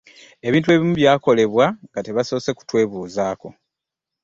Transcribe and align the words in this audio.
Ebintu 0.47 0.67
ebimu 0.75 0.93
byakolebwa 0.99 1.65
nga 1.89 1.99
tebasoose 2.05 2.51
kutwebuuzaako. 2.57 3.49